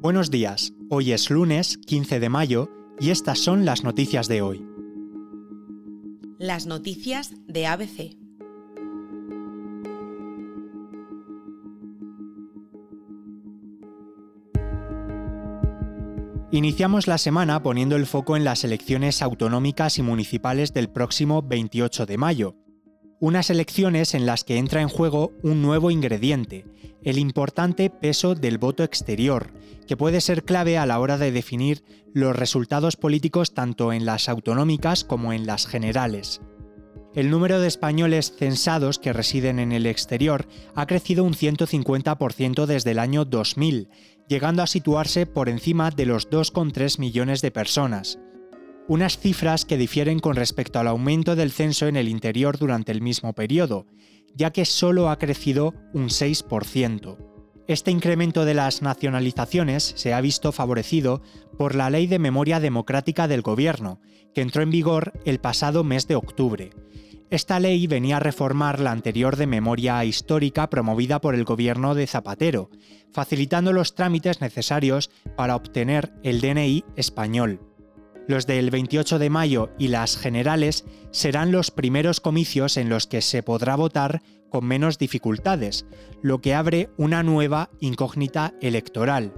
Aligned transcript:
Buenos 0.00 0.30
días, 0.30 0.72
hoy 0.88 1.10
es 1.10 1.30
lunes 1.30 1.78
15 1.78 2.20
de 2.20 2.28
mayo 2.28 2.70
y 3.00 3.10
estas 3.10 3.40
son 3.40 3.64
las 3.64 3.82
noticias 3.82 4.28
de 4.28 4.42
hoy. 4.42 4.64
Las 6.38 6.66
noticias 6.66 7.32
de 7.48 7.66
ABC. 7.66 8.16
Iniciamos 16.52 17.08
la 17.08 17.18
semana 17.18 17.64
poniendo 17.64 17.96
el 17.96 18.06
foco 18.06 18.36
en 18.36 18.44
las 18.44 18.62
elecciones 18.62 19.22
autonómicas 19.22 19.98
y 19.98 20.02
municipales 20.02 20.72
del 20.72 20.88
próximo 20.88 21.42
28 21.42 22.06
de 22.06 22.16
mayo 22.16 22.65
unas 23.20 23.50
elecciones 23.50 24.14
en 24.14 24.26
las 24.26 24.44
que 24.44 24.58
entra 24.58 24.82
en 24.82 24.88
juego 24.88 25.32
un 25.42 25.62
nuevo 25.62 25.90
ingrediente, 25.90 26.66
el 27.02 27.18
importante 27.18 27.88
peso 27.88 28.34
del 28.34 28.58
voto 28.58 28.84
exterior, 28.84 29.52
que 29.86 29.96
puede 29.96 30.20
ser 30.20 30.44
clave 30.44 30.76
a 30.76 30.86
la 30.86 31.00
hora 31.00 31.16
de 31.16 31.32
definir 31.32 31.82
los 32.12 32.36
resultados 32.36 32.96
políticos 32.96 33.54
tanto 33.54 33.92
en 33.92 34.04
las 34.04 34.28
autonómicas 34.28 35.04
como 35.04 35.32
en 35.32 35.46
las 35.46 35.66
generales. 35.66 36.40
El 37.14 37.30
número 37.30 37.60
de 37.60 37.68
españoles 37.68 38.34
censados 38.36 38.98
que 38.98 39.14
residen 39.14 39.58
en 39.58 39.72
el 39.72 39.86
exterior 39.86 40.46
ha 40.74 40.86
crecido 40.86 41.24
un 41.24 41.32
150% 41.32 42.66
desde 42.66 42.90
el 42.90 42.98
año 42.98 43.24
2000, 43.24 43.88
llegando 44.28 44.62
a 44.62 44.66
situarse 44.66 45.24
por 45.24 45.48
encima 45.48 45.90
de 45.90 46.04
los 46.04 46.28
2,3 46.28 46.98
millones 46.98 47.40
de 47.40 47.50
personas 47.50 48.18
unas 48.88 49.18
cifras 49.18 49.64
que 49.64 49.76
difieren 49.76 50.18
con 50.18 50.36
respecto 50.36 50.78
al 50.78 50.88
aumento 50.88 51.36
del 51.36 51.50
censo 51.50 51.86
en 51.86 51.96
el 51.96 52.08
interior 52.08 52.58
durante 52.58 52.92
el 52.92 53.02
mismo 53.02 53.32
periodo, 53.32 53.86
ya 54.34 54.50
que 54.50 54.64
solo 54.64 55.10
ha 55.10 55.18
crecido 55.18 55.74
un 55.92 56.08
6%. 56.08 57.16
Este 57.68 57.90
incremento 57.90 58.44
de 58.44 58.54
las 58.54 58.80
nacionalizaciones 58.80 59.92
se 59.96 60.14
ha 60.14 60.20
visto 60.20 60.52
favorecido 60.52 61.20
por 61.58 61.74
la 61.74 61.90
Ley 61.90 62.06
de 62.06 62.20
Memoria 62.20 62.60
Democrática 62.60 63.26
del 63.26 63.42
Gobierno, 63.42 64.00
que 64.34 64.42
entró 64.42 64.62
en 64.62 64.70
vigor 64.70 65.12
el 65.24 65.40
pasado 65.40 65.82
mes 65.82 66.06
de 66.06 66.14
octubre. 66.14 66.70
Esta 67.28 67.58
ley 67.58 67.88
venía 67.88 68.18
a 68.18 68.20
reformar 68.20 68.78
la 68.78 68.92
anterior 68.92 69.34
de 69.34 69.48
memoria 69.48 70.04
histórica 70.04 70.70
promovida 70.70 71.20
por 71.20 71.34
el 71.34 71.42
gobierno 71.42 71.96
de 71.96 72.06
Zapatero, 72.06 72.70
facilitando 73.12 73.72
los 73.72 73.96
trámites 73.96 74.40
necesarios 74.40 75.10
para 75.36 75.56
obtener 75.56 76.12
el 76.22 76.40
DNI 76.40 76.84
español. 76.94 77.65
Los 78.28 78.46
del 78.46 78.70
28 78.70 79.18
de 79.18 79.30
mayo 79.30 79.70
y 79.78 79.88
las 79.88 80.16
generales 80.16 80.84
serán 81.12 81.52
los 81.52 81.70
primeros 81.70 82.20
comicios 82.20 82.76
en 82.76 82.88
los 82.88 83.06
que 83.06 83.20
se 83.20 83.42
podrá 83.42 83.76
votar 83.76 84.22
con 84.50 84.64
menos 84.64 84.98
dificultades, 84.98 85.86
lo 86.22 86.40
que 86.40 86.54
abre 86.54 86.90
una 86.96 87.22
nueva 87.22 87.70
incógnita 87.80 88.54
electoral. 88.60 89.32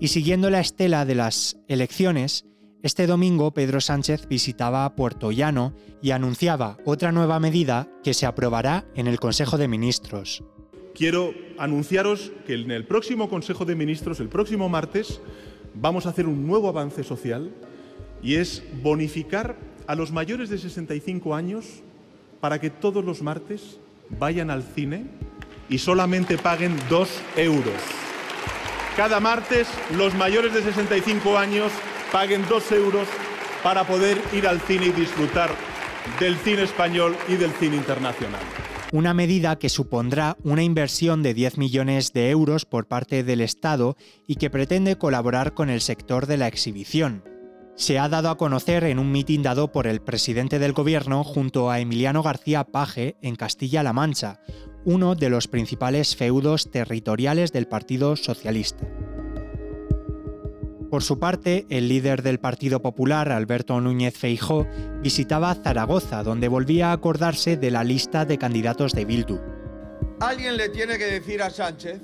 Y 0.00 0.08
siguiendo 0.08 0.50
la 0.50 0.60
estela 0.60 1.04
de 1.04 1.14
las 1.14 1.56
elecciones, 1.68 2.46
este 2.82 3.06
domingo 3.06 3.54
Pedro 3.54 3.80
Sánchez 3.80 4.28
visitaba 4.28 4.94
Puerto 4.94 5.32
Llano 5.32 5.74
y 6.02 6.10
anunciaba 6.10 6.78
otra 6.84 7.12
nueva 7.12 7.40
medida 7.40 7.88
que 8.04 8.12
se 8.14 8.26
aprobará 8.26 8.86
en 8.94 9.06
el 9.06 9.18
Consejo 9.18 9.56
de 9.56 9.68
Ministros. 9.68 10.44
Quiero 10.94 11.32
anunciaros 11.58 12.32
que 12.46 12.54
en 12.54 12.70
el 12.70 12.86
próximo 12.86 13.28
Consejo 13.28 13.64
de 13.64 13.74
Ministros, 13.74 14.20
el 14.20 14.28
próximo 14.28 14.68
martes, 14.68 15.20
vamos 15.80 16.06
a 16.06 16.10
hacer 16.10 16.26
un 16.26 16.46
nuevo 16.46 16.68
avance 16.68 17.04
social 17.04 17.52
y 18.22 18.36
es 18.36 18.62
bonificar 18.82 19.56
a 19.86 19.94
los 19.94 20.10
mayores 20.10 20.48
de 20.48 20.58
65 20.58 21.34
años 21.34 21.82
para 22.40 22.60
que 22.60 22.70
todos 22.70 23.04
los 23.04 23.22
martes 23.22 23.78
vayan 24.18 24.50
al 24.50 24.62
cine 24.62 25.06
y 25.68 25.78
solamente 25.78 26.38
paguen 26.38 26.76
dos 26.88 27.10
euros. 27.36 27.74
Cada 28.96 29.20
martes 29.20 29.68
los 29.96 30.14
mayores 30.14 30.54
de 30.54 30.62
65 30.62 31.36
años 31.36 31.70
paguen 32.12 32.44
dos 32.48 32.70
euros 32.72 33.06
para 33.62 33.86
poder 33.86 34.18
ir 34.32 34.46
al 34.46 34.60
cine 34.60 34.86
y 34.86 34.92
disfrutar 34.92 35.50
del 36.20 36.36
cine 36.36 36.62
español 36.62 37.16
y 37.28 37.34
del 37.34 37.50
cine 37.52 37.76
internacional 37.76 38.40
una 38.96 39.12
medida 39.12 39.58
que 39.58 39.68
supondrá 39.68 40.38
una 40.42 40.62
inversión 40.62 41.22
de 41.22 41.34
10 41.34 41.58
millones 41.58 42.14
de 42.14 42.30
euros 42.30 42.64
por 42.64 42.88
parte 42.88 43.24
del 43.24 43.42
Estado 43.42 43.94
y 44.26 44.36
que 44.36 44.48
pretende 44.48 44.96
colaborar 44.96 45.52
con 45.52 45.68
el 45.68 45.82
sector 45.82 46.24
de 46.24 46.38
la 46.38 46.48
exhibición. 46.48 47.22
Se 47.74 47.98
ha 47.98 48.08
dado 48.08 48.30
a 48.30 48.38
conocer 48.38 48.84
en 48.84 48.98
un 48.98 49.12
mitin 49.12 49.42
dado 49.42 49.70
por 49.70 49.86
el 49.86 50.00
presidente 50.00 50.58
del 50.58 50.72
gobierno 50.72 51.24
junto 51.24 51.70
a 51.70 51.78
Emiliano 51.78 52.22
García 52.22 52.64
Paje 52.64 53.18
en 53.20 53.36
Castilla-La 53.36 53.92
Mancha, 53.92 54.40
uno 54.86 55.14
de 55.14 55.28
los 55.28 55.46
principales 55.46 56.16
feudos 56.16 56.70
territoriales 56.70 57.52
del 57.52 57.68
Partido 57.68 58.16
Socialista. 58.16 58.88
Por 60.90 61.02
su 61.02 61.18
parte, 61.18 61.66
el 61.68 61.88
líder 61.88 62.22
del 62.22 62.38
Partido 62.38 62.80
Popular, 62.80 63.32
Alberto 63.32 63.80
Núñez 63.80 64.16
Feijó, 64.16 64.68
visitaba 65.02 65.54
Zaragoza, 65.54 66.22
donde 66.22 66.46
volvía 66.48 66.90
a 66.90 66.92
acordarse 66.92 67.56
de 67.56 67.70
la 67.72 67.82
lista 67.82 68.24
de 68.24 68.38
candidatos 68.38 68.92
de 68.92 69.04
Bildu. 69.04 69.40
Alguien 70.20 70.56
le 70.56 70.68
tiene 70.68 70.96
que 70.96 71.06
decir 71.06 71.42
a 71.42 71.50
Sánchez 71.50 72.00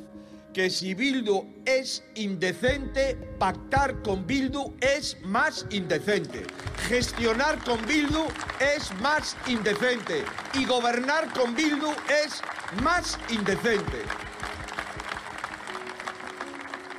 que 0.53 0.69
si 0.69 0.94
Bildu 0.94 1.47
es 1.65 2.04
indecente, 2.15 3.16
pactar 3.38 4.03
con 4.03 4.26
Bildu 4.26 4.75
es 4.81 5.16
más 5.25 5.65
indecente. 5.71 6.42
Gestionar 6.88 7.62
con 7.65 7.78
Bildu 7.87 8.26
es 8.76 8.92
más 9.00 9.37
indecente. 9.47 10.25
Y 10.54 10.65
gobernar 10.66 11.32
con 11.32 11.54
Bildu 11.54 11.91
es 12.25 12.42
más 12.82 13.19
indecente. 13.31 13.98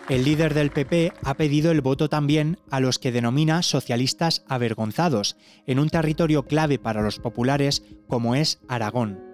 El 0.09 0.25
líder 0.25 0.53
del 0.53 0.69
PP 0.69 1.13
ha 1.23 1.33
pedido 1.35 1.71
el 1.71 1.79
voto 1.79 2.09
también 2.09 2.59
a 2.69 2.81
los 2.81 2.99
que 2.99 3.13
denomina 3.13 3.63
socialistas 3.63 4.43
avergonzados, 4.49 5.37
en 5.65 5.79
un 5.79 5.89
territorio 5.89 6.43
clave 6.43 6.77
para 6.77 7.01
los 7.01 7.19
populares 7.19 7.83
como 8.07 8.35
es 8.35 8.59
Aragón. 8.67 9.33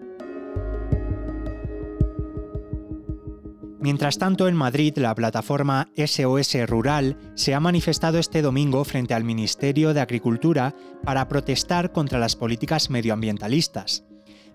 Mientras 3.82 4.20
tanto, 4.20 4.48
en 4.48 4.56
Madrid, 4.56 4.94
la 4.98 5.16
plataforma 5.16 5.90
SOS 5.96 6.68
Rural 6.68 7.18
se 7.34 7.56
ha 7.56 7.60
manifestado 7.60 8.20
este 8.20 8.42
domingo 8.42 8.84
frente 8.84 9.14
al 9.14 9.24
Ministerio 9.24 9.94
de 9.94 10.02
Agricultura 10.02 10.76
para 11.04 11.28
protestar 11.30 11.94
contra 11.94 12.20
las 12.20 12.36
políticas 12.36 12.90
medioambientalistas. 12.90 14.09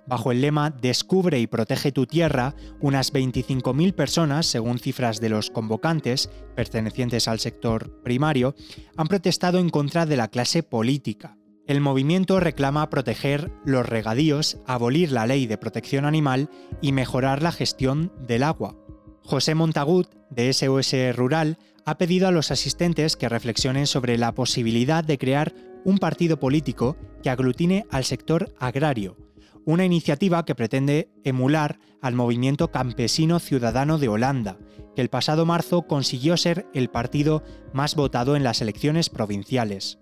Bajo 0.06 0.32
el 0.32 0.42
lema 0.42 0.70
Descubre 0.70 1.40
y 1.40 1.46
protege 1.46 1.90
tu 1.90 2.06
tierra, 2.06 2.54
unas 2.80 3.12
25.000 3.12 3.94
personas, 3.94 4.46
según 4.46 4.78
cifras 4.78 5.20
de 5.20 5.30
los 5.30 5.50
convocantes, 5.50 6.30
pertenecientes 6.54 7.26
al 7.26 7.40
sector 7.40 8.02
primario, 8.02 8.54
han 8.96 9.06
protestado 9.06 9.58
en 9.58 9.70
contra 9.70 10.04
de 10.04 10.16
la 10.16 10.28
clase 10.28 10.62
política. 10.62 11.38
El 11.66 11.80
movimiento 11.80 12.38
reclama 12.40 12.90
proteger 12.90 13.50
los 13.64 13.88
regadíos, 13.88 14.58
abolir 14.66 15.10
la 15.10 15.26
ley 15.26 15.46
de 15.46 15.56
protección 15.56 16.04
animal 16.04 16.50
y 16.82 16.92
mejorar 16.92 17.42
la 17.42 17.52
gestión 17.52 18.12
del 18.26 18.42
agua. 18.42 18.76
José 19.22 19.54
Montagut, 19.54 20.14
de 20.28 20.52
SOS 20.52 21.16
Rural, 21.16 21.56
ha 21.86 21.96
pedido 21.96 22.28
a 22.28 22.30
los 22.30 22.50
asistentes 22.50 23.16
que 23.16 23.30
reflexionen 23.30 23.86
sobre 23.86 24.18
la 24.18 24.34
posibilidad 24.34 25.02
de 25.02 25.16
crear 25.16 25.54
un 25.86 25.96
partido 25.96 26.38
político 26.38 26.98
que 27.22 27.30
aglutine 27.30 27.86
al 27.90 28.04
sector 28.04 28.54
agrario, 28.58 29.16
una 29.64 29.84
iniciativa 29.84 30.44
que 30.44 30.54
pretende 30.54 31.10
emular 31.24 31.78
al 32.00 32.14
movimiento 32.14 32.70
campesino 32.70 33.38
ciudadano 33.38 33.98
de 33.98 34.08
Holanda, 34.08 34.58
que 34.94 35.02
el 35.02 35.10
pasado 35.10 35.46
marzo 35.46 35.82
consiguió 35.82 36.36
ser 36.36 36.66
el 36.74 36.90
partido 36.90 37.42
más 37.72 37.94
votado 37.94 38.36
en 38.36 38.44
las 38.44 38.60
elecciones 38.60 39.10
provinciales. 39.10 39.98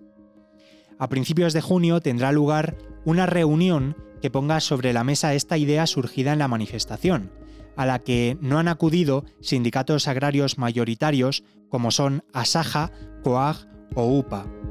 A 0.98 1.08
principios 1.08 1.52
de 1.52 1.60
junio 1.60 2.00
tendrá 2.00 2.32
lugar 2.32 2.76
una 3.04 3.26
reunión 3.26 3.96
que 4.20 4.30
ponga 4.30 4.60
sobre 4.60 4.92
la 4.92 5.04
mesa 5.04 5.34
esta 5.34 5.58
idea 5.58 5.86
surgida 5.86 6.32
en 6.32 6.38
la 6.38 6.48
manifestación, 6.48 7.32
a 7.76 7.86
la 7.86 7.98
que 8.00 8.38
no 8.40 8.58
han 8.58 8.68
acudido 8.68 9.24
sindicatos 9.40 10.06
agrarios 10.08 10.58
mayoritarios 10.58 11.42
como 11.68 11.90
son 11.90 12.24
Asaja, 12.32 12.92
COAG 13.24 13.66
o 13.94 14.18
UPA. 14.18 14.61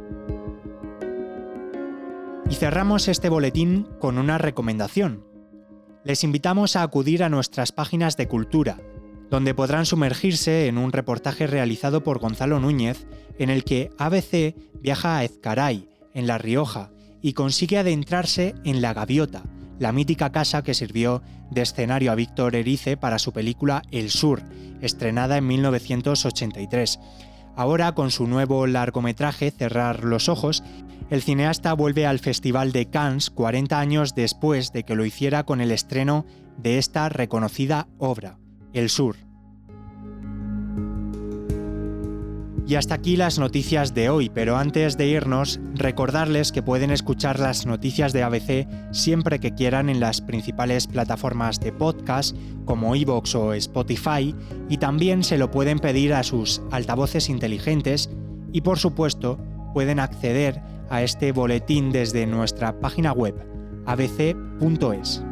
Y 2.51 2.55
cerramos 2.55 3.07
este 3.07 3.29
boletín 3.29 3.87
con 4.01 4.17
una 4.17 4.37
recomendación. 4.37 5.23
Les 6.03 6.25
invitamos 6.25 6.75
a 6.75 6.83
acudir 6.83 7.23
a 7.23 7.29
nuestras 7.29 7.71
páginas 7.71 8.17
de 8.17 8.27
cultura, 8.27 8.77
donde 9.29 9.53
podrán 9.53 9.85
sumergirse 9.85 10.67
en 10.67 10.77
un 10.77 10.91
reportaje 10.91 11.47
realizado 11.47 12.03
por 12.03 12.19
Gonzalo 12.19 12.59
Núñez, 12.59 13.07
en 13.39 13.51
el 13.51 13.63
que 13.63 13.89
ABC 13.97 14.53
viaja 14.81 15.17
a 15.17 15.23
Ezcaray, 15.23 15.87
en 16.13 16.27
La 16.27 16.37
Rioja, 16.39 16.91
y 17.21 17.31
consigue 17.31 17.77
adentrarse 17.77 18.53
en 18.65 18.81
La 18.81 18.93
Gaviota, 18.93 19.43
la 19.79 19.93
mítica 19.93 20.33
casa 20.33 20.61
que 20.61 20.73
sirvió 20.73 21.21
de 21.51 21.61
escenario 21.61 22.11
a 22.11 22.15
Víctor 22.15 22.57
Erice 22.57 22.97
para 22.97 23.17
su 23.17 23.31
película 23.31 23.81
El 23.91 24.09
Sur, 24.09 24.43
estrenada 24.81 25.37
en 25.37 25.47
1983. 25.47 26.99
Ahora, 27.55 27.93
con 27.93 28.11
su 28.11 28.27
nuevo 28.27 28.67
largometraje 28.67 29.51
Cerrar 29.51 30.03
los 30.03 30.27
Ojos, 30.27 30.63
el 31.11 31.21
cineasta 31.21 31.73
vuelve 31.73 32.07
al 32.07 32.19
Festival 32.19 32.71
de 32.71 32.89
Cannes 32.89 33.29
40 33.29 33.77
años 33.77 34.15
después 34.15 34.71
de 34.71 34.83
que 34.83 34.95
lo 34.95 35.03
hiciera 35.03 35.43
con 35.43 35.59
el 35.59 35.71
estreno 35.71 36.25
de 36.57 36.77
esta 36.77 37.09
reconocida 37.09 37.89
obra, 37.97 38.37
El 38.71 38.89
Sur. 38.89 39.17
Y 42.65 42.75
hasta 42.75 42.95
aquí 42.95 43.17
las 43.17 43.39
noticias 43.39 43.93
de 43.93 44.09
hoy, 44.09 44.29
pero 44.29 44.55
antes 44.55 44.95
de 44.95 45.07
irnos, 45.07 45.59
recordarles 45.73 46.53
que 46.53 46.63
pueden 46.63 46.91
escuchar 46.91 47.41
las 47.41 47.65
noticias 47.65 48.13
de 48.13 48.23
ABC 48.23 48.93
siempre 48.93 49.39
que 49.39 49.53
quieran 49.53 49.89
en 49.89 49.99
las 49.99 50.21
principales 50.21 50.87
plataformas 50.87 51.59
de 51.59 51.73
podcast 51.73 52.37
como 52.63 52.95
iVoox 52.95 53.35
o 53.35 53.53
Spotify 53.53 54.33
y 54.69 54.77
también 54.77 55.25
se 55.25 55.37
lo 55.37 55.51
pueden 55.51 55.79
pedir 55.79 56.13
a 56.13 56.23
sus 56.23 56.61
altavoces 56.71 57.27
inteligentes 57.27 58.09
y 58.53 58.61
por 58.61 58.79
supuesto 58.79 59.37
pueden 59.73 59.99
acceder 59.99 60.61
a 60.91 61.01
este 61.01 61.31
boletín 61.31 61.91
desde 61.91 62.27
nuestra 62.27 62.79
página 62.79 63.13
web 63.13 63.33
abc.es. 63.85 65.23